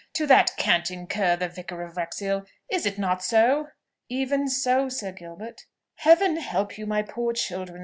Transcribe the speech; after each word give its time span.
To 0.13 0.25
that 0.25 0.53
canting 0.57 1.05
cur 1.05 1.35
the 1.35 1.47
Vicar 1.47 1.83
of 1.83 1.95
Wrexhill? 1.95 2.47
Is 2.71 2.87
it 2.87 2.97
not 2.97 3.23
so?" 3.23 3.67
"Even 4.09 4.47
so, 4.49 4.89
Sir 4.89 5.11
Gilbert." 5.11 5.67
"Heaven 5.97 6.37
help 6.37 6.75
you, 6.79 6.87
my 6.87 7.03
poor 7.03 7.33
children!" 7.33 7.79